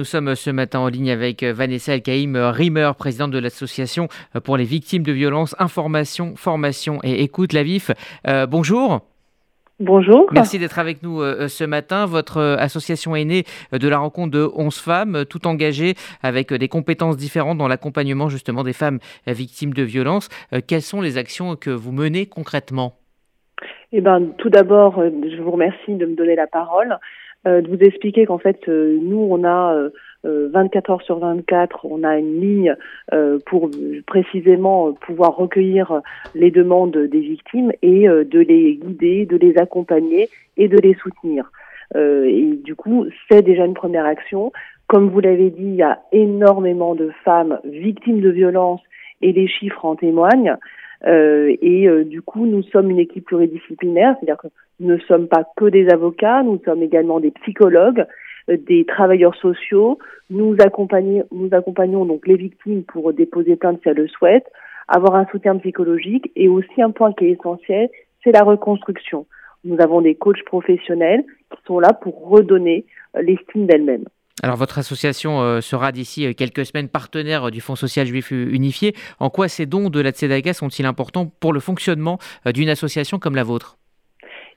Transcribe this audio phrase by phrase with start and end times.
[0.00, 4.06] Nous sommes ce matin en ligne avec Vanessa Elkaïm Rimmer, présidente de l'association
[4.44, 7.90] pour les victimes de violences, information, formation et écoute la VIF.
[8.28, 9.00] Euh, bonjour.
[9.80, 10.28] Bonjour.
[10.30, 12.06] Merci d'être avec nous euh, ce matin.
[12.06, 13.42] Votre euh, association est née
[13.72, 18.62] de la rencontre de 11 femmes, tout engagées avec des compétences différentes dans l'accompagnement justement
[18.62, 20.28] des femmes victimes de violences.
[20.68, 22.92] quelles sont les actions que vous menez concrètement?
[23.90, 26.98] Eh ben, tout d'abord, je vous remercie de me donner la parole.
[27.46, 29.88] Euh, de vous expliquer qu'en fait, euh, nous, on a
[30.24, 32.76] 24 euh, heures sur 24, on a une ligne
[33.46, 33.70] pour
[34.06, 36.02] précisément pouvoir recueillir
[36.34, 41.50] les demandes des victimes et de les guider, de les accompagner et de les soutenir.
[41.94, 44.52] et du coup, c'est déjà une première action.
[44.88, 48.82] Comme vous l'avez dit, il y a énormément de femmes victimes de violences
[49.22, 50.56] et les chiffres en témoignent.
[51.06, 54.48] Euh, et euh, du coup, nous sommes une équipe pluridisciplinaire, c'est-à-dire que
[54.80, 58.04] nous ne sommes pas que des avocats, nous sommes également des psychologues,
[58.50, 59.98] euh, des travailleurs sociaux.
[60.30, 64.50] Nous accompagnons, nous accompagnons donc les victimes pour déposer plainte si elles le souhaitent,
[64.88, 67.88] avoir un soutien psychologique et aussi un point qui est essentiel,
[68.24, 69.26] c'est la reconstruction.
[69.64, 74.04] Nous avons des coachs professionnels qui sont là pour redonner l'estime d'elles-mêmes.
[74.42, 78.30] Alors votre association euh, sera d'ici euh, quelques semaines partenaire euh, du Fonds social juif
[78.30, 78.94] unifié.
[79.18, 83.34] En quoi ces dons de la Tzedaka sont-ils importants pour le fonctionnement d'une association comme
[83.34, 83.76] la vôtre?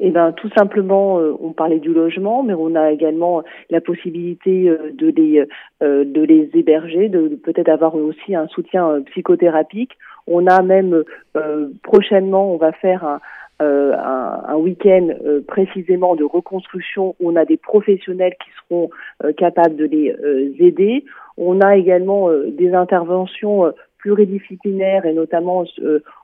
[0.00, 5.08] Eh ben, tout simplement, on parlait du logement, mais on a également la possibilité de
[5.08, 5.44] les
[5.80, 9.98] de les héberger, de peut-être avoir aussi un soutien psychothérapique.
[10.28, 11.02] On a même
[11.82, 13.20] prochainement, on va faire un,
[13.60, 18.90] euh, un, un week-end euh, précisément de reconstruction où on a des professionnels qui seront
[19.24, 20.14] euh, capables de les
[20.60, 21.04] aider.
[21.36, 25.64] On a également des interventions pluridisciplinaires et notamment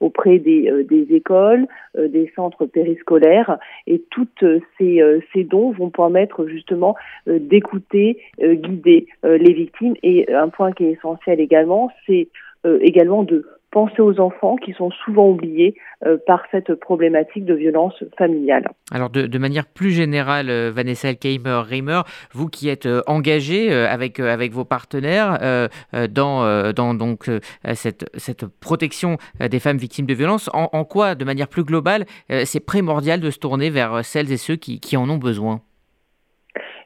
[0.00, 1.66] auprès des, des écoles,
[1.98, 4.44] des centres périscolaires et toutes
[4.76, 5.00] ces,
[5.32, 6.94] ces dons vont permettre justement
[7.26, 12.28] d'écouter, guider les victimes et un point qui est essentiel également, c'est
[12.82, 15.74] également de penser aux enfants qui sont souvent oubliés
[16.06, 18.68] euh, par cette problématique de violence familiale.
[18.92, 22.02] Alors de, manière plus générale, euh, Vanessa Elkheimer-Reimer,
[22.32, 25.38] vous qui êtes euh, engagée avec, avec vos partenaires
[26.10, 26.66] dans,
[27.74, 32.04] cette, protection des femmes victimes de violence, en, quoi, de manière plus globale,
[32.44, 35.60] c'est primordial de se tourner vers celles et ceux qui en ont besoin?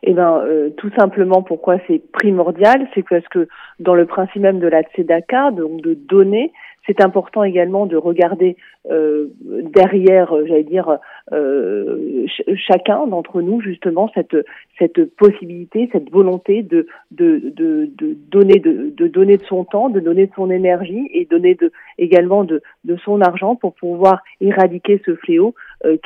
[0.03, 0.45] Eh ben,
[0.77, 3.49] tout simplement, pourquoi c'est primordial, c'est parce que
[3.79, 6.53] dans le principe même de la tzedaka, donc de donner,
[6.87, 8.57] c'est important également de regarder
[8.91, 10.99] euh, derrière, euh, j'allais dire,
[11.33, 12.27] euh,
[12.57, 14.37] chacun d'entre nous justement cette
[14.79, 19.89] cette possibilité, cette volonté de de, de, de donner de, de, donner de son temps,
[19.89, 22.61] de donner de son énergie et donner de également de
[23.05, 25.55] son argent pour pouvoir éradiquer ce fléau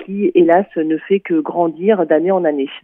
[0.05, 2.69] qui hélas ne fait que grandir d'année en année.